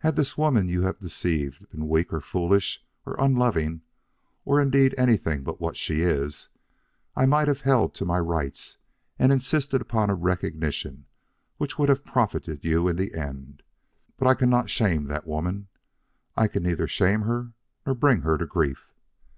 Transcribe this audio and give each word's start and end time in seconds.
Had 0.00 0.16
this 0.16 0.36
woman 0.36 0.68
you 0.68 0.82
have 0.82 0.98
deceived 0.98 1.70
been 1.70 1.88
weak 1.88 2.12
or 2.12 2.20
foolish 2.20 2.84
or 3.06 3.16
unloving, 3.18 3.80
or 4.44 4.60
indeed 4.60 4.94
anything 4.98 5.42
but 5.42 5.58
what 5.58 5.74
she 5.74 6.02
is, 6.02 6.50
I 7.16 7.24
might 7.24 7.48
have 7.48 7.62
held 7.62 7.94
to 7.94 8.04
my 8.04 8.18
rights 8.18 8.76
and 9.18 9.32
insisted 9.32 9.80
upon 9.80 10.10
a 10.10 10.14
recognition 10.14 11.06
which 11.56 11.78
would 11.78 11.88
have 11.88 12.04
profited 12.04 12.62
you 12.62 12.88
in 12.88 12.96
the 12.96 13.14
end. 13.14 13.62
But 14.18 14.28
I 14.28 14.34
cannot 14.34 14.68
shame 14.68 15.04
that 15.06 15.26
woman 15.26 15.68
I 16.36 16.46
can 16.46 16.62
neither 16.62 16.86
shame 16.86 17.22
her 17.22 17.54
nor 17.86 17.94
bring 17.94 18.20
her 18.20 18.36
to 18.36 18.44
grief. 18.44 18.92